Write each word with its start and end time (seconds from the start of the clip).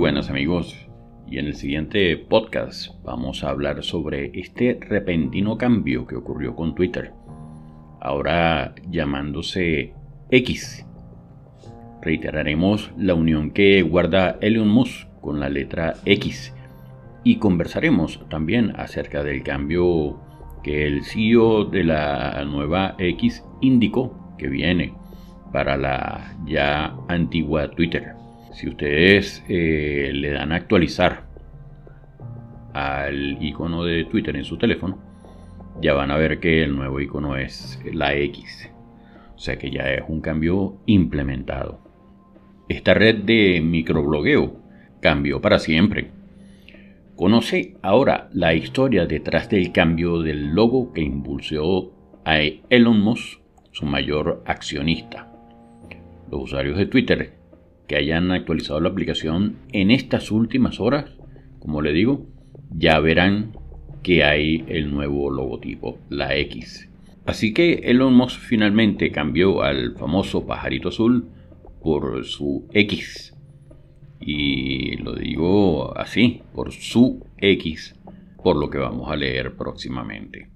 Buenas 0.00 0.30
amigos, 0.30 0.88
y 1.28 1.36
en 1.36 1.44
el 1.44 1.54
siguiente 1.54 2.16
podcast 2.16 2.94
vamos 3.04 3.44
a 3.44 3.50
hablar 3.50 3.84
sobre 3.84 4.30
este 4.32 4.80
repentino 4.80 5.58
cambio 5.58 6.06
que 6.06 6.16
ocurrió 6.16 6.56
con 6.56 6.74
Twitter, 6.74 7.12
ahora 8.00 8.74
llamándose 8.88 9.92
X. 10.30 10.86
Reiteraremos 12.00 12.90
la 12.96 13.12
unión 13.12 13.50
que 13.50 13.82
guarda 13.82 14.38
Elon 14.40 14.68
Musk 14.68 15.06
con 15.20 15.38
la 15.38 15.50
letra 15.50 15.96
X 16.06 16.54
y 17.22 17.36
conversaremos 17.36 18.26
también 18.30 18.72
acerca 18.76 19.22
del 19.22 19.42
cambio 19.42 20.18
que 20.62 20.86
el 20.86 21.04
CEO 21.04 21.66
de 21.66 21.84
la 21.84 22.42
nueva 22.46 22.94
X 22.98 23.44
indicó 23.60 24.34
que 24.38 24.48
viene 24.48 24.94
para 25.52 25.76
la 25.76 26.38
ya 26.46 26.96
antigua 27.08 27.70
Twitter. 27.72 28.19
Si 28.52 28.68
ustedes 28.68 29.44
eh, 29.48 30.10
le 30.12 30.30
dan 30.32 30.52
a 30.52 30.56
actualizar 30.56 31.24
al 32.72 33.42
icono 33.42 33.84
de 33.84 34.04
Twitter 34.04 34.36
en 34.36 34.44
su 34.44 34.58
teléfono, 34.58 34.98
ya 35.80 35.94
van 35.94 36.10
a 36.10 36.16
ver 36.16 36.40
que 36.40 36.62
el 36.64 36.74
nuevo 36.74 37.00
icono 37.00 37.36
es 37.36 37.80
la 37.92 38.14
X. 38.14 38.70
O 39.34 39.38
sea 39.38 39.56
que 39.56 39.70
ya 39.70 39.92
es 39.92 40.02
un 40.06 40.20
cambio 40.20 40.78
implementado. 40.86 41.80
Esta 42.68 42.92
red 42.92 43.22
de 43.24 43.60
microblogueo 43.62 44.60
cambió 45.00 45.40
para 45.40 45.58
siempre. 45.58 46.10
Conoce 47.16 47.76
ahora 47.82 48.28
la 48.32 48.54
historia 48.54 49.06
detrás 49.06 49.48
del 49.48 49.72
cambio 49.72 50.20
del 50.20 50.54
logo 50.54 50.92
que 50.92 51.02
impulsó 51.02 51.92
a 52.24 52.38
Elon 52.68 53.00
Musk, 53.00 53.40
su 53.72 53.86
mayor 53.86 54.42
accionista. 54.46 55.32
Los 56.30 56.42
usuarios 56.42 56.76
de 56.76 56.86
Twitter 56.86 57.39
que 57.90 57.96
hayan 57.96 58.30
actualizado 58.30 58.78
la 58.78 58.90
aplicación 58.90 59.56
en 59.72 59.90
estas 59.90 60.30
últimas 60.30 60.78
horas, 60.78 61.10
como 61.58 61.82
le 61.82 61.92
digo, 61.92 62.24
ya 62.70 63.00
verán 63.00 63.50
que 64.04 64.22
hay 64.22 64.64
el 64.68 64.94
nuevo 64.94 65.28
logotipo, 65.28 65.98
la 66.08 66.36
X. 66.36 66.88
Así 67.26 67.52
que 67.52 67.80
Elon 67.82 68.14
Musk 68.14 68.38
finalmente 68.38 69.10
cambió 69.10 69.62
al 69.62 69.96
famoso 69.96 70.46
pajarito 70.46 70.90
azul 70.90 71.30
por 71.82 72.24
su 72.24 72.68
X. 72.72 73.36
Y 74.20 74.96
lo 74.98 75.16
digo 75.16 75.98
así, 75.98 76.42
por 76.54 76.70
su 76.70 77.26
X, 77.38 77.96
por 78.40 78.54
lo 78.54 78.70
que 78.70 78.78
vamos 78.78 79.10
a 79.10 79.16
leer 79.16 79.56
próximamente. 79.56 80.48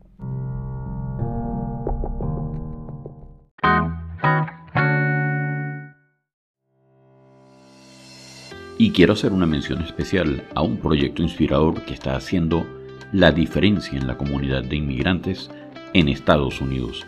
Quiero 8.95 9.15
hacer 9.15 9.33
una 9.33 9.45
mención 9.45 9.83
especial 9.83 10.45
a 10.55 10.63
un 10.63 10.77
proyecto 10.77 11.21
inspirador 11.21 11.83
que 11.83 11.95
está 11.95 12.15
haciendo 12.15 12.65
la 13.13 13.33
diferencia 13.33 13.99
en 13.99 14.07
la 14.07 14.17
comunidad 14.17 14.63
de 14.63 14.77
inmigrantes 14.77 15.51
en 15.95 16.09
Estados 16.09 16.61
Unidos. 16.61 17.05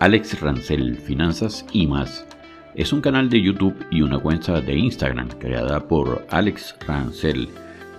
Alex 0.00 0.38
Rancel, 0.40 0.96
Finanzas 0.98 1.64
y 1.72 1.86
más. 1.86 2.26
Es 2.74 2.92
un 2.92 3.00
canal 3.00 3.30
de 3.30 3.40
YouTube 3.40 3.74
y 3.90 4.02
una 4.02 4.18
cuenta 4.18 4.60
de 4.60 4.76
Instagram 4.76 5.28
creada 5.38 5.88
por 5.88 6.26
Alex 6.28 6.76
Rancel. 6.86 7.48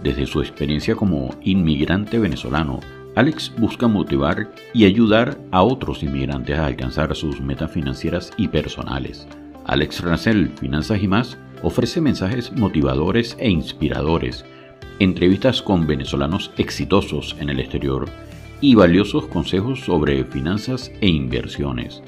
Desde 0.03 0.27
su 0.27 0.41
experiencia 0.41 0.95
como 0.95 1.33
inmigrante 1.41 2.19
venezolano, 2.19 2.79
Alex 3.15 3.51
busca 3.57 3.87
motivar 3.87 4.51
y 4.71 4.85
ayudar 4.85 5.39
a 5.49 5.63
otros 5.63 6.03
inmigrantes 6.03 6.59
a 6.59 6.67
alcanzar 6.67 7.15
sus 7.15 7.41
metas 7.41 7.71
financieras 7.71 8.31
y 8.37 8.49
personales. 8.49 9.27
Alex 9.65 10.01
Rancel, 10.01 10.49
Finanzas 10.59 11.01
y 11.01 11.07
más 11.07 11.39
ofrece 11.65 11.99
mensajes 11.99 12.51
motivadores 12.51 13.35
e 13.39 13.49
inspiradores, 13.49 14.45
entrevistas 14.99 15.63
con 15.63 15.87
venezolanos 15.87 16.51
exitosos 16.59 17.35
en 17.39 17.49
el 17.49 17.59
exterior 17.59 18.07
y 18.61 18.75
valiosos 18.75 19.25
consejos 19.25 19.79
sobre 19.79 20.23
finanzas 20.25 20.91
e 21.01 21.07
inversiones. 21.07 22.03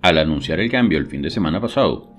Al 0.01 0.17
anunciar 0.17 0.59
el 0.59 0.69
cambio 0.69 0.97
el 0.97 1.07
fin 1.07 1.21
de 1.21 1.29
semana 1.29 1.61
pasado, 1.61 2.13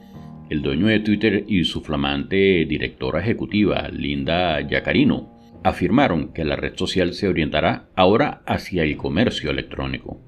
el 0.49 0.63
dueño 0.63 0.87
de 0.87 1.01
Twitter 1.01 1.45
y 1.49 1.65
su 1.65 1.83
flamante 1.83 2.65
directora 2.67 3.21
ejecutiva, 3.21 3.89
Linda 3.89 4.61
Yacarino, 4.61 5.35
afirmaron 5.63 6.33
que 6.33 6.45
la 6.45 6.57
red 6.57 6.77
social 6.77 7.15
se 7.15 7.29
orientará 7.29 7.89
ahora 7.97 8.43
hacia 8.47 8.83
el 8.85 8.97
comercio 8.97 9.51
electrónico, 9.51 10.21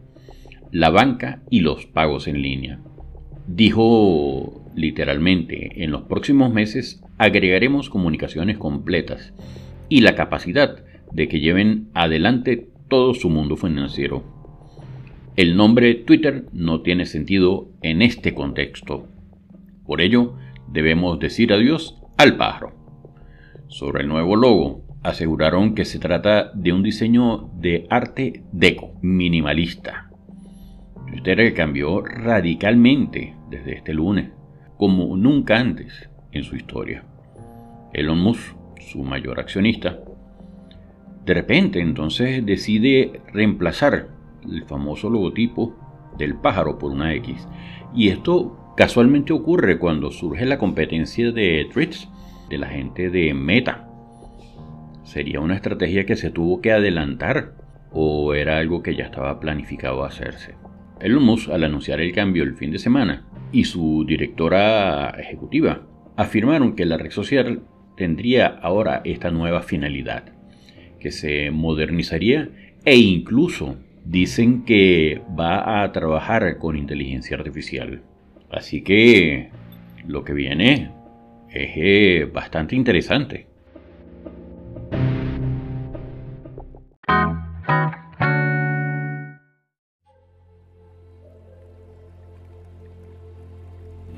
la 0.72 0.90
banca 0.90 1.42
y 1.50 1.60
los 1.60 1.86
pagos 1.86 2.28
en 2.28 2.42
línea. 2.42 2.80
Dijo 3.46 4.64
literalmente, 4.74 5.82
en 5.82 5.90
los 5.90 6.02
próximos 6.02 6.52
meses 6.52 7.02
agregaremos 7.18 7.90
comunicaciones 7.90 8.58
completas 8.58 9.32
y 9.88 10.00
la 10.00 10.14
capacidad 10.14 10.84
de 11.12 11.28
que 11.28 11.40
lleven 11.40 11.88
adelante 11.94 12.68
todo 12.88 13.14
su 13.14 13.30
mundo 13.30 13.56
financiero. 13.56 14.24
El 15.36 15.56
nombre 15.56 15.94
Twitter 15.94 16.46
no 16.52 16.82
tiene 16.82 17.06
sentido 17.06 17.68
en 17.82 18.02
este 18.02 18.34
contexto. 18.34 19.06
Por 19.84 20.00
ello, 20.00 20.34
debemos 20.68 21.18
decir 21.18 21.52
adiós 21.52 21.96
al 22.16 22.36
pájaro. 22.36 22.74
Sobre 23.68 24.02
el 24.02 24.08
nuevo 24.08 24.36
logo, 24.36 24.82
aseguraron 25.02 25.74
que 25.74 25.84
se 25.84 25.98
trata 25.98 26.50
de 26.54 26.72
un 26.72 26.82
diseño 26.82 27.50
de 27.54 27.86
arte 27.90 28.44
deco, 28.52 28.94
minimalista. 29.02 30.10
Twitter 31.06 31.54
cambió 31.54 32.00
radicalmente 32.00 33.34
desde 33.50 33.74
este 33.74 33.94
lunes, 33.94 34.30
como 34.76 35.16
nunca 35.16 35.58
antes 35.58 36.08
en 36.36 36.44
su 36.44 36.56
historia. 36.56 37.02
Elon 37.92 38.18
Musk, 38.18 38.56
su 38.80 39.02
mayor 39.02 39.40
accionista, 39.40 39.98
de 41.24 41.34
repente 41.34 41.80
entonces 41.80 42.46
decide 42.46 43.20
reemplazar 43.32 44.08
el 44.44 44.64
famoso 44.64 45.10
logotipo 45.10 45.74
del 46.16 46.36
pájaro 46.36 46.78
por 46.78 46.92
una 46.92 47.14
X. 47.14 47.48
Y 47.94 48.08
esto 48.08 48.74
casualmente 48.76 49.32
ocurre 49.32 49.78
cuando 49.78 50.12
surge 50.12 50.46
la 50.46 50.58
competencia 50.58 51.32
de 51.32 51.68
tweets 51.72 52.08
de 52.48 52.58
la 52.58 52.68
gente 52.68 53.10
de 53.10 53.34
Meta. 53.34 53.88
¿Sería 55.02 55.40
una 55.40 55.56
estrategia 55.56 56.06
que 56.06 56.16
se 56.16 56.30
tuvo 56.30 56.60
que 56.60 56.72
adelantar 56.72 57.54
o 57.92 58.34
era 58.34 58.58
algo 58.58 58.82
que 58.82 58.94
ya 58.94 59.04
estaba 59.04 59.40
planificado 59.40 60.04
hacerse? 60.04 60.54
Elon 61.00 61.24
Musk, 61.24 61.50
al 61.50 61.64
anunciar 61.64 62.00
el 62.00 62.12
cambio 62.12 62.44
el 62.44 62.54
fin 62.54 62.70
de 62.70 62.78
semana, 62.78 63.26
y 63.52 63.64
su 63.64 64.04
directora 64.06 65.10
ejecutiva 65.18 65.82
afirmaron 66.16 66.74
que 66.74 66.86
la 66.86 66.96
red 66.96 67.10
social 67.10 67.62
tendría 67.96 68.46
ahora 68.46 69.02
esta 69.04 69.30
nueva 69.30 69.62
finalidad, 69.62 70.24
que 71.00 71.10
se 71.10 71.50
modernizaría 71.50 72.50
e 72.84 72.96
incluso 72.96 73.76
dicen 74.04 74.64
que 74.64 75.20
va 75.38 75.82
a 75.82 75.92
trabajar 75.92 76.58
con 76.58 76.76
inteligencia 76.76 77.36
artificial. 77.36 78.02
Así 78.50 78.82
que 78.82 79.50
lo 80.06 80.24
que 80.24 80.32
viene 80.32 80.90
es 81.50 81.70
eh, 81.76 82.30
bastante 82.32 82.76
interesante. 82.76 83.45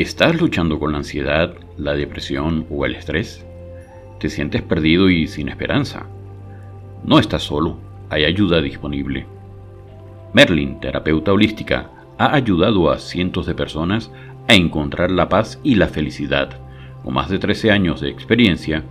¿Estás 0.08 0.40
luchando 0.40 0.78
con 0.78 0.92
la 0.92 0.98
ansiedad, 0.98 1.52
la 1.76 1.92
depresión 1.92 2.64
o 2.70 2.86
el 2.86 2.94
estrés? 2.94 3.44
¿Te 4.18 4.30
sientes 4.30 4.62
perdido 4.62 5.10
y 5.10 5.26
sin 5.26 5.50
esperanza? 5.50 6.06
No 7.04 7.18
estás 7.18 7.42
solo, 7.42 7.78
hay 8.08 8.24
ayuda 8.24 8.62
disponible. 8.62 9.26
Merlin, 10.32 10.80
terapeuta 10.80 11.34
holística, 11.34 11.90
ha 12.16 12.34
ayudado 12.34 12.90
a 12.90 12.98
cientos 12.98 13.44
de 13.44 13.54
personas 13.54 14.10
a 14.48 14.54
encontrar 14.54 15.10
la 15.10 15.28
paz 15.28 15.60
y 15.62 15.74
la 15.74 15.88
felicidad. 15.88 16.58
Con 17.04 17.12
más 17.12 17.28
de 17.28 17.38
13 17.38 17.70
años 17.70 18.00
de 18.00 18.08
experiencia, 18.08 18.84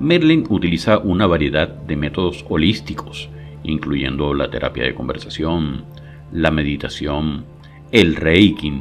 Merlin 0.00 0.46
utiliza 0.48 0.96
una 0.96 1.26
variedad 1.26 1.68
de 1.68 1.96
métodos 1.96 2.46
holísticos, 2.48 3.28
incluyendo 3.62 4.32
la 4.32 4.50
terapia 4.50 4.84
de 4.84 4.94
conversación, 4.94 5.84
la 6.32 6.50
meditación, 6.50 7.44
el 7.90 8.16
reiki, 8.16 8.72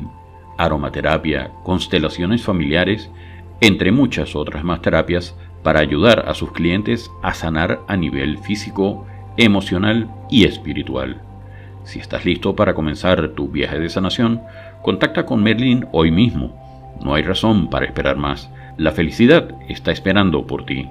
aromaterapia, 0.63 1.51
constelaciones 1.63 2.43
familiares, 2.43 3.09
entre 3.59 3.91
muchas 3.91 4.35
otras 4.35 4.63
más 4.63 4.81
terapias 4.81 5.35
para 5.63 5.79
ayudar 5.79 6.25
a 6.27 6.33
sus 6.33 6.51
clientes 6.51 7.11
a 7.21 7.33
sanar 7.33 7.81
a 7.87 7.95
nivel 7.95 8.39
físico, 8.39 9.05
emocional 9.37 10.09
y 10.29 10.45
espiritual. 10.45 11.21
Si 11.83 11.99
estás 11.99 12.25
listo 12.25 12.55
para 12.55 12.73
comenzar 12.73 13.29
tu 13.29 13.49
viaje 13.49 13.79
de 13.79 13.89
sanación, 13.89 14.41
contacta 14.81 15.25
con 15.25 15.43
Merlin 15.43 15.87
hoy 15.91 16.11
mismo. 16.11 16.55
No 17.03 17.15
hay 17.15 17.23
razón 17.23 17.69
para 17.69 17.85
esperar 17.85 18.17
más. 18.17 18.49
La 18.77 18.91
felicidad 18.91 19.55
está 19.67 19.91
esperando 19.91 20.45
por 20.45 20.65
ti. 20.65 20.89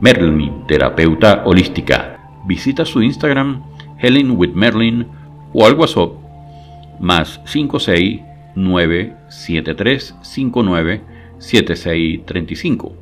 Merlin, 0.00 0.66
terapeuta 0.66 1.42
holística. 1.44 2.18
Visita 2.44 2.84
su 2.84 3.02
Instagram, 3.02 3.62
Helen 3.98 4.32
with 4.32 4.52
Merlin, 4.52 5.06
o 5.52 5.66
al 5.66 5.74
WhatsApp, 5.74 6.10
más 7.00 7.40
56 7.44 8.20
97359 8.56 11.00
7635, 11.38 12.96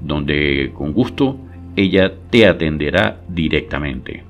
donde 0.00 0.70
con 0.74 0.92
gusto 0.92 1.38
ella 1.76 2.12
te 2.30 2.46
atenderá 2.46 3.20
directamente. 3.28 4.24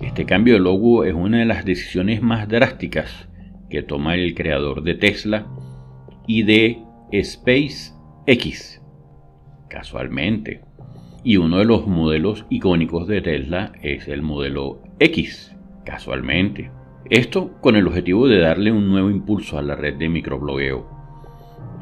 Este 0.00 0.24
cambio 0.24 0.54
de 0.54 0.60
logo 0.60 1.04
es 1.04 1.14
una 1.14 1.38
de 1.38 1.44
las 1.44 1.64
decisiones 1.64 2.22
más 2.22 2.48
drásticas 2.48 3.28
que 3.68 3.82
toma 3.82 4.14
el 4.14 4.34
creador 4.34 4.82
de 4.82 4.94
Tesla 4.94 5.46
y 6.26 6.42
de 6.42 6.85
SpaceX, 7.12 8.82
casualmente. 9.68 10.62
Y 11.22 11.38
uno 11.38 11.58
de 11.58 11.64
los 11.64 11.86
modelos 11.86 12.46
icónicos 12.50 13.08
de 13.08 13.20
Tesla 13.20 13.72
es 13.82 14.08
el 14.08 14.22
modelo 14.22 14.80
X, 14.98 15.56
casualmente. 15.84 16.70
Esto 17.10 17.52
con 17.60 17.76
el 17.76 17.86
objetivo 17.86 18.28
de 18.28 18.40
darle 18.40 18.72
un 18.72 18.88
nuevo 18.88 19.10
impulso 19.10 19.58
a 19.58 19.62
la 19.62 19.76
red 19.76 19.94
de 19.96 20.08
microblogueo. 20.08 20.88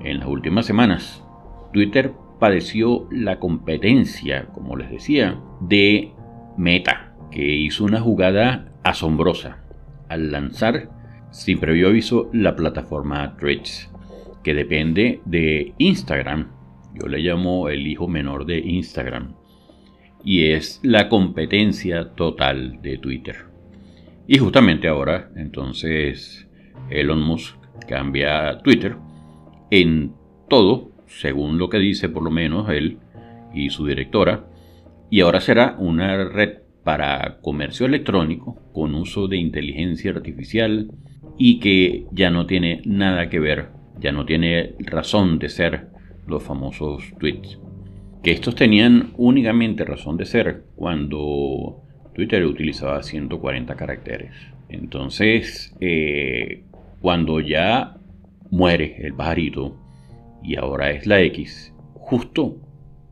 En 0.03 0.19
las 0.19 0.29
últimas 0.29 0.67
semanas, 0.67 1.25
Twitter 1.73 2.13
padeció 2.39 3.07
la 3.11 3.39
competencia, 3.39 4.47
como 4.53 4.77
les 4.77 4.91
decía, 4.91 5.41
de 5.61 6.13
Meta, 6.57 7.15
que 7.31 7.43
hizo 7.43 7.85
una 7.85 8.01
jugada 8.01 8.67
asombrosa 8.83 9.59
al 10.09 10.31
lanzar 10.31 10.91
sin 11.31 11.59
previo 11.59 11.89
aviso 11.89 12.29
la 12.33 12.55
plataforma 12.55 13.37
Threads 13.37 13.94
que 14.45 14.55
depende 14.55 15.21
de 15.25 15.75
Instagram. 15.79 16.53
Yo 16.95 17.09
le 17.09 17.19
llamo 17.19 17.69
el 17.69 17.87
hijo 17.87 18.07
menor 18.07 18.47
de 18.47 18.59
Instagram. 18.59 19.35
Y 20.23 20.53
es 20.53 20.81
la 20.85 21.09
competencia 21.09 22.15
total 22.15 22.81
de 22.81 22.99
Twitter. 22.99 23.47
Y 24.29 24.39
justamente 24.39 24.87
ahora, 24.87 25.31
entonces, 25.35 26.49
Elon 26.89 27.21
Musk 27.21 27.57
cambia 27.89 28.59
Twitter 28.59 28.97
en 29.71 30.13
todo, 30.49 30.93
según 31.07 31.59
lo 31.59 31.69
que 31.69 31.79
dice 31.79 32.09
por 32.09 32.23
lo 32.23 32.31
menos 32.31 32.71
él 32.71 32.99
y 33.53 33.71
su 33.71 33.87
directora. 33.87 34.47
Y 35.11 35.21
ahora 35.21 35.41
será 35.41 35.77
una 35.79 36.25
red 36.25 36.59
para 36.85 37.39
comercio 37.41 37.87
electrónico 37.87 38.57
con 38.73 38.95
uso 38.95 39.27
de 39.27 39.39
inteligencia 39.39 40.11
artificial 40.13 40.91
y 41.39 41.59
que 41.61 42.07
ya 42.13 42.31
no 42.31 42.47
tiene 42.47 42.83
nada 42.85 43.29
que 43.29 43.41
ver 43.41 43.74
ya 44.01 44.13
no 44.13 44.25
tiene 44.25 44.75
razón 44.79 45.39
de 45.39 45.49
ser 45.49 45.89
los 46.27 46.43
famosos 46.43 47.05
tweets. 47.19 47.59
Que 48.23 48.33
estos 48.33 48.55
tenían 48.55 49.13
únicamente 49.17 49.85
razón 49.85 50.17
de 50.17 50.25
ser 50.25 50.65
cuando 50.77 51.83
Twitter 52.15 52.45
utilizaba 52.47 53.03
140 53.03 53.75
caracteres. 53.77 54.33
Entonces, 54.69 55.77
eh, 55.81 56.65
cuando 57.01 57.41
ya 57.41 57.99
muere 58.51 58.97
el 59.01 59.15
pajarito 59.15 59.77
y 60.43 60.57
ahora 60.57 60.91
es 60.91 61.07
la 61.07 61.21
X, 61.21 61.75
justo 61.95 62.57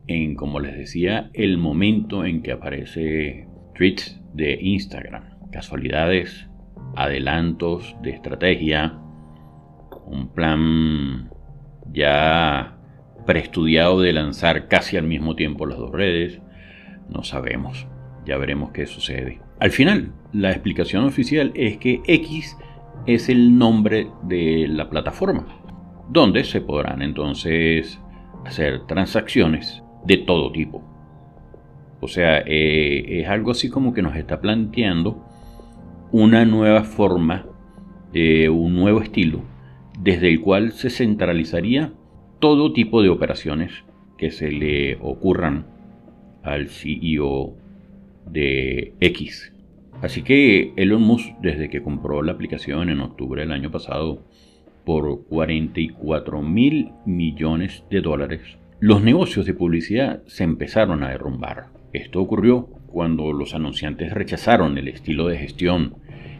en, 0.07 0.35
como 0.35 0.59
les 0.59 0.75
decía, 0.77 1.29
el 1.33 1.57
momento 1.57 2.25
en 2.25 2.41
que 2.41 2.51
aparece 2.51 3.47
tweets 3.75 4.19
de 4.33 4.57
Instagram. 4.61 5.23
Casualidades, 5.51 6.47
adelantos 6.95 7.95
de 8.01 8.11
estrategia, 8.11 8.99
un 10.13 10.27
plan 10.27 11.29
ya 11.91 12.77
preestudiado 13.25 14.01
de 14.01 14.13
lanzar 14.13 14.67
casi 14.67 14.97
al 14.97 15.05
mismo 15.05 15.35
tiempo 15.35 15.65
las 15.65 15.77
dos 15.77 15.91
redes. 15.91 16.39
No 17.09 17.23
sabemos, 17.23 17.87
ya 18.25 18.37
veremos 18.37 18.71
qué 18.71 18.85
sucede. 18.85 19.41
Al 19.59 19.71
final, 19.71 20.13
la 20.31 20.51
explicación 20.51 21.05
oficial 21.05 21.51
es 21.55 21.77
que 21.77 22.01
X 22.05 22.57
es 23.05 23.29
el 23.29 23.57
nombre 23.57 24.07
de 24.23 24.67
la 24.67 24.89
plataforma, 24.89 25.45
donde 26.09 26.43
se 26.43 26.61
podrán 26.61 27.01
entonces 27.01 27.99
hacer 28.45 28.85
transacciones 28.85 29.83
de 30.05 30.17
todo 30.17 30.51
tipo. 30.51 30.83
O 32.01 32.07
sea, 32.07 32.39
eh, 32.45 33.21
es 33.21 33.27
algo 33.27 33.51
así 33.51 33.69
como 33.69 33.93
que 33.93 34.01
nos 34.01 34.15
está 34.15 34.41
planteando 34.41 35.25
una 36.11 36.45
nueva 36.45 36.83
forma, 36.83 37.45
eh, 38.13 38.49
un 38.49 38.75
nuevo 38.75 39.01
estilo 39.01 39.52
desde 39.99 40.29
el 40.29 40.41
cual 40.41 40.71
se 40.71 40.89
centralizaría 40.89 41.93
todo 42.39 42.73
tipo 42.73 43.01
de 43.01 43.09
operaciones 43.09 43.71
que 44.17 44.31
se 44.31 44.51
le 44.51 44.95
ocurran 45.01 45.65
al 46.43 46.69
CEO 46.69 47.55
de 48.29 48.93
X. 48.99 49.53
Así 50.01 50.21
que 50.21 50.73
Elon 50.75 51.01
Musk, 51.01 51.29
desde 51.41 51.69
que 51.69 51.81
compró 51.81 52.21
la 52.21 52.33
aplicación 52.33 52.89
en 52.89 52.99
octubre 52.99 53.41
del 53.41 53.51
año 53.51 53.71
pasado 53.71 54.23
por 54.85 55.25
44 55.25 56.41
mil 56.41 56.89
millones 57.05 57.83
de 57.89 58.01
dólares, 58.01 58.41
los 58.79 59.01
negocios 59.01 59.45
de 59.45 59.53
publicidad 59.53 60.23
se 60.27 60.43
empezaron 60.43 61.03
a 61.03 61.09
derrumbar. 61.09 61.67
Esto 61.93 62.19
ocurrió 62.19 62.67
cuando 62.87 63.31
los 63.31 63.55
anunciantes 63.55 64.11
rechazaron 64.11 64.77
el 64.77 64.89
estilo 64.89 65.27
de 65.27 65.37
gestión 65.37 65.95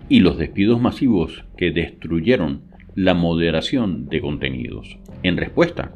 y 0.09 0.19
los 0.19 0.37
despidos 0.37 0.81
masivos 0.81 1.45
que 1.55 1.71
destruyeron 1.71 2.63
la 2.95 3.13
moderación 3.13 4.07
de 4.07 4.21
contenidos. 4.21 4.97
En 5.23 5.37
respuesta, 5.37 5.93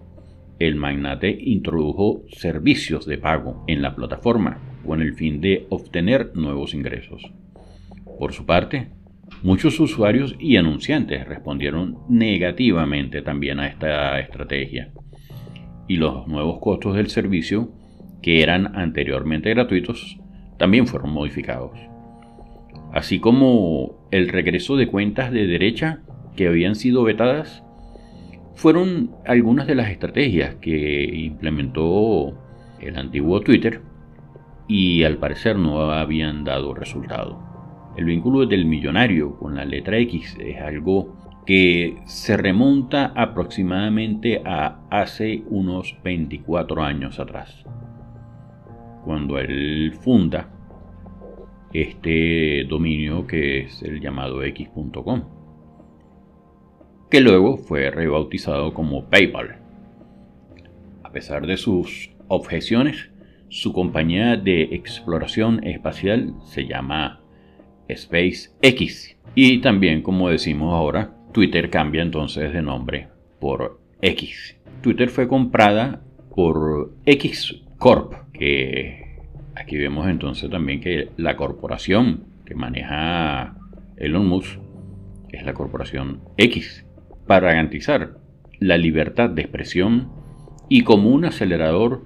el 0.59 0.75
magnate 0.75 1.37
introdujo 1.39 2.23
servicios 2.29 3.05
de 3.05 3.17
pago 3.17 3.63
en 3.67 3.81
la 3.81 3.95
plataforma 3.95 4.59
con 4.85 5.01
el 5.01 5.13
fin 5.13 5.39
de 5.41 5.67
obtener 5.69 6.31
nuevos 6.35 6.73
ingresos. 6.73 7.31
Por 8.17 8.33
su 8.33 8.45
parte, 8.45 8.87
muchos 9.43 9.79
usuarios 9.79 10.35
y 10.39 10.57
anunciantes 10.57 11.27
respondieron 11.27 11.99
negativamente 12.09 13.21
también 13.21 13.59
a 13.59 13.67
esta 13.67 14.19
estrategia 14.19 14.91
y 15.87 15.97
los 15.97 16.27
nuevos 16.27 16.59
costos 16.59 16.95
del 16.95 17.09
servicio, 17.09 17.71
que 18.21 18.41
eran 18.41 18.75
anteriormente 18.75 19.49
gratuitos, 19.51 20.17
también 20.57 20.87
fueron 20.87 21.11
modificados. 21.11 21.79
Así 22.91 23.19
como 23.19 24.07
el 24.11 24.27
regreso 24.29 24.75
de 24.75 24.87
cuentas 24.87 25.31
de 25.31 25.45
derecha 25.45 26.01
que 26.37 26.47
habían 26.47 26.75
sido 26.75 27.03
vetadas 27.03 27.63
fueron 28.55 29.11
algunas 29.25 29.67
de 29.67 29.75
las 29.75 29.89
estrategias 29.89 30.55
que 30.55 31.03
implementó 31.03 32.33
el 32.79 32.97
antiguo 32.97 33.41
Twitter 33.41 33.81
y 34.67 35.03
al 35.03 35.17
parecer 35.17 35.57
no 35.57 35.91
habían 35.91 36.45
dado 36.45 36.73
resultado. 36.73 37.43
El 37.97 38.05
vínculo 38.05 38.45
del 38.45 38.65
millonario 38.65 39.37
con 39.37 39.55
la 39.55 39.65
letra 39.65 39.97
X 39.97 40.37
es 40.39 40.61
algo 40.61 41.17
que 41.45 41.97
se 42.05 42.37
remonta 42.37 43.13
aproximadamente 43.15 44.41
a 44.45 44.81
hace 44.89 45.43
unos 45.49 45.97
24 46.03 46.83
años 46.83 47.19
atrás, 47.19 47.63
cuando 49.05 49.39
él 49.39 49.93
funda 50.01 50.49
este 51.73 52.65
dominio 52.65 53.25
que 53.25 53.61
es 53.61 53.81
el 53.81 54.01
llamado 54.01 54.43
x.com 54.43 55.36
que 57.09 57.21
luego 57.21 57.57
fue 57.57 57.89
rebautizado 57.89 58.73
como 58.73 59.05
PayPal. 59.05 59.57
A 61.03 61.11
pesar 61.11 61.47
de 61.47 61.57
sus 61.57 62.11
objeciones, 62.27 63.09
su 63.49 63.71
compañía 63.71 64.35
de 64.35 64.63
exploración 64.63 65.63
espacial 65.63 66.33
se 66.43 66.67
llama 66.67 67.21
SpaceX. 67.89 69.15
Y 69.35 69.61
también, 69.61 70.01
como 70.01 70.29
decimos 70.29 70.73
ahora, 70.73 71.13
Twitter 71.31 71.69
cambia 71.69 72.01
entonces 72.01 72.51
de 72.51 72.61
nombre 72.61 73.07
por 73.39 73.79
X. 74.01 74.57
Twitter 74.81 75.09
fue 75.09 75.27
comprada 75.27 76.01
por 76.35 76.93
X 77.05 77.61
Corp, 77.77 78.13
que 78.33 79.19
aquí 79.55 79.77
vemos 79.77 80.07
entonces 80.07 80.49
también 80.49 80.81
que 80.81 81.09
la 81.17 81.35
corporación 81.35 82.25
que 82.45 82.55
maneja 82.55 83.55
Elon 83.97 84.27
Musk 84.27 84.59
es 85.29 85.43
la 85.45 85.53
corporación 85.53 86.21
X, 86.37 86.86
para 87.27 87.49
garantizar 87.49 88.17
la 88.59 88.77
libertad 88.77 89.29
de 89.29 89.41
expresión 89.41 90.09
y 90.69 90.81
como 90.81 91.09
un 91.09 91.25
acelerador 91.25 92.05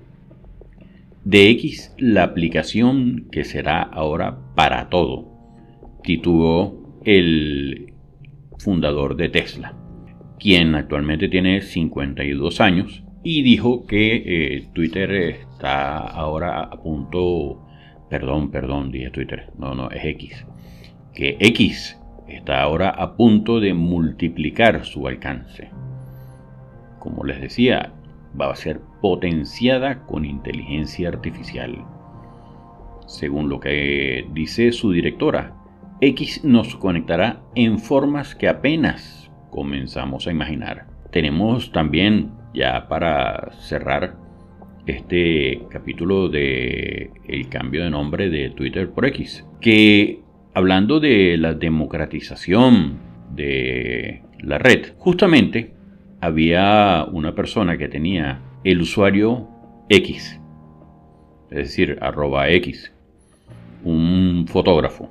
de 1.24 1.50
X 1.52 1.94
la 1.98 2.24
aplicación 2.24 3.28
que 3.32 3.44
será 3.44 3.82
ahora 3.82 4.40
para 4.56 4.90
todo, 4.90 5.28
tituló 6.04 7.00
el 7.06 7.94
fundador 8.58 9.16
de 9.16 9.30
Tesla, 9.30 9.76
quien 10.40 10.76
actualmente 10.76 11.28
tiene 11.30 11.62
52 11.62 12.62
años 12.62 13.04
y 13.24 13.44
dijo 13.44 13.86
que 13.86 14.24
eh, 14.26 14.68
Twitter 14.74 15.12
está 15.12 15.98
ahora 16.00 16.64
a 16.64 16.82
punto, 16.82 17.68
perdón, 18.10 18.50
perdón, 18.50 18.92
dije 18.92 19.12
Twitter, 19.12 19.52
no, 19.58 19.76
no, 19.76 19.92
es 19.92 20.04
X, 20.04 20.46
que 21.14 21.38
X 21.40 22.01
está 22.36 22.62
ahora 22.62 22.90
a 22.90 23.16
punto 23.16 23.60
de 23.60 23.74
multiplicar 23.74 24.86
su 24.86 25.08
alcance. 25.08 25.70
Como 27.00 27.24
les 27.24 27.42
decía, 27.42 27.94
va 28.40 28.52
a 28.52 28.56
ser 28.56 28.80
potenciada 29.02 30.06
con 30.06 30.26
inteligencia 30.26 31.10
artificial. 31.10 31.86
Según 33.08 33.50
lo 33.50 33.60
que 33.60 34.28
dice 34.34 34.72
su 34.72 34.92
directora, 34.92 35.56
X 36.00 36.44
nos 36.44 36.76
conectará 36.76 37.42
en 37.56 37.78
formas 37.78 38.36
que 38.36 38.48
apenas 38.48 39.30
comenzamos 39.50 40.28
a 40.28 40.32
imaginar. 40.32 40.88
Tenemos 41.12 41.72
también, 41.72 42.32
ya 42.54 42.88
para 42.88 43.52
cerrar 43.60 44.16
este 44.88 45.62
capítulo 45.70 46.30
de 46.30 47.12
el 47.28 47.50
cambio 47.50 47.84
de 47.84 47.92
nombre 47.92 48.30
de 48.30 48.50
Twitter 48.50 48.90
por 48.90 49.06
X, 49.06 49.46
que 49.60 50.21
hablando 50.54 51.00
de 51.00 51.38
la 51.38 51.54
democratización 51.54 53.00
de 53.34 54.24
la 54.40 54.58
red, 54.58 54.94
justamente 54.98 55.74
había 56.20 57.06
una 57.12 57.34
persona 57.34 57.78
que 57.78 57.88
tenía 57.88 58.42
el 58.64 58.82
usuario 58.82 59.48
X, 59.90 60.40
es 61.50 61.58
decir, 61.58 61.98
arroba 62.02 62.50
X, 62.50 62.94
un 63.84 64.46
fotógrafo, 64.48 65.10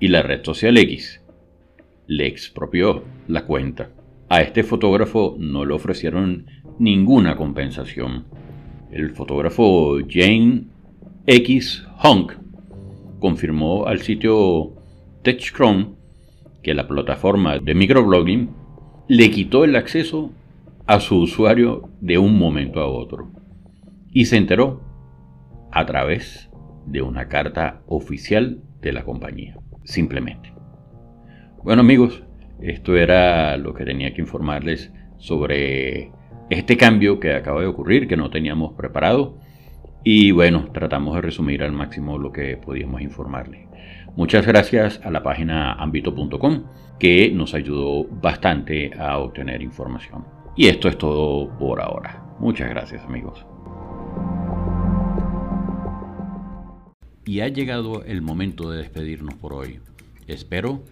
y 0.00 0.08
la 0.08 0.22
red 0.22 0.44
social 0.44 0.76
X 0.76 1.22
le 2.06 2.26
expropió 2.26 3.04
la 3.26 3.44
cuenta. 3.44 3.90
A 4.28 4.42
este 4.42 4.62
fotógrafo 4.62 5.36
no 5.38 5.64
le 5.64 5.74
ofrecieron 5.74 6.46
ninguna 6.78 7.36
compensación. 7.36 8.26
El 8.90 9.10
fotógrafo 9.10 9.98
Jane 10.08 10.64
X 11.26 11.86
Honk 12.02 12.32
confirmó 13.18 13.86
al 13.86 14.00
sitio 14.00 14.74
TechCrunch 15.22 15.88
que 16.62 16.74
la 16.74 16.88
plataforma 16.88 17.58
de 17.58 17.74
microblogging 17.74 18.50
le 19.08 19.30
quitó 19.30 19.64
el 19.64 19.76
acceso 19.76 20.32
a 20.86 21.00
su 21.00 21.18
usuario 21.20 21.90
de 22.00 22.18
un 22.18 22.38
momento 22.38 22.80
a 22.80 22.86
otro 22.86 23.30
y 24.10 24.26
se 24.26 24.36
enteró 24.36 24.82
a 25.70 25.84
través 25.86 26.50
de 26.86 27.02
una 27.02 27.28
carta 27.28 27.82
oficial 27.86 28.62
de 28.80 28.92
la 28.92 29.04
compañía, 29.04 29.56
simplemente. 29.84 30.52
Bueno 31.62 31.82
amigos, 31.82 32.22
esto 32.60 32.96
era 32.96 33.56
lo 33.56 33.74
que 33.74 33.84
tenía 33.84 34.14
que 34.14 34.22
informarles 34.22 34.92
sobre 35.18 36.10
este 36.50 36.76
cambio 36.76 37.20
que 37.20 37.34
acaba 37.34 37.60
de 37.60 37.66
ocurrir, 37.66 38.08
que 38.08 38.16
no 38.16 38.30
teníamos 38.30 38.72
preparado 38.74 39.38
y 40.04 40.30
bueno, 40.30 40.68
tratamos 40.72 41.14
de 41.16 41.22
resumir 41.22 41.62
al 41.62 41.72
máximo 41.72 42.18
lo 42.18 42.32
que 42.32 42.56
podíamos 42.56 43.02
informarle. 43.02 43.68
Muchas 44.16 44.46
gracias 44.46 45.00
a 45.04 45.10
la 45.10 45.22
página 45.22 45.74
ambito.com 45.74 46.64
que 46.98 47.30
nos 47.32 47.54
ayudó 47.54 48.04
bastante 48.04 48.90
a 48.98 49.18
obtener 49.18 49.62
información. 49.62 50.24
Y 50.56 50.66
esto 50.66 50.88
es 50.88 50.98
todo 50.98 51.56
por 51.58 51.80
ahora. 51.80 52.24
Muchas 52.40 52.68
gracias 52.68 53.04
amigos. 53.04 53.46
Y 57.24 57.40
ha 57.40 57.48
llegado 57.48 58.02
el 58.04 58.22
momento 58.22 58.70
de 58.70 58.78
despedirnos 58.78 59.34
por 59.34 59.52
hoy. 59.52 59.80
Espero 60.26 60.82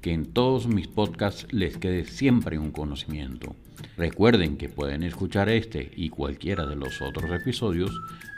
que 0.00 0.12
en 0.12 0.32
todos 0.32 0.68
mis 0.68 0.86
podcasts 0.86 1.52
les 1.52 1.78
quede 1.78 2.04
siempre 2.04 2.58
un 2.58 2.70
conocimiento. 2.70 3.56
Recuerden 3.96 4.56
que 4.56 4.68
pueden 4.68 5.02
escuchar 5.02 5.48
este 5.48 5.90
y 5.96 6.10
cualquiera 6.10 6.66
de 6.66 6.76
los 6.76 7.02
otros 7.02 7.30
episodios 7.32 7.90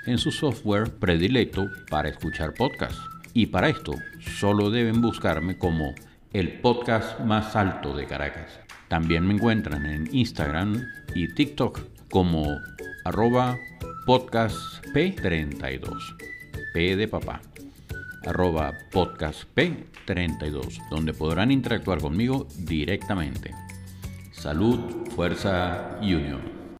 en 0.08 0.18
su 0.18 0.32
software 0.32 0.90
predilecto 0.90 1.68
para 1.90 2.08
escuchar 2.08 2.54
podcasts. 2.54 3.00
Y 3.34 3.46
para 3.46 3.68
esto 3.68 3.92
solo 4.38 4.70
deben 4.70 5.00
buscarme 5.00 5.58
como 5.58 5.94
el 6.32 6.60
podcast 6.60 7.20
más 7.20 7.56
alto 7.56 7.96
de 7.96 8.06
Caracas. 8.06 8.60
También 8.88 9.26
me 9.26 9.34
encuentran 9.34 9.86
en 9.86 10.08
Instagram 10.12 10.84
y 11.14 11.28
TikTok 11.28 11.80
como 12.10 12.60
arroba 13.04 13.56
podcastp32. 14.06 16.16
P 16.72 16.96
de 16.96 17.08
papá. 17.08 17.42
Arroba 18.26 18.72
podcastp32, 18.90 20.88
donde 20.90 21.12
podrán 21.12 21.50
interactuar 21.50 22.00
conmigo 22.00 22.46
directamente. 22.56 23.52
Salud, 24.32 24.78
fuerza 25.14 25.98
y 26.00 26.14
unión. 26.14 26.57